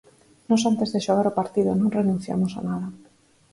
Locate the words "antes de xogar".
0.71-1.27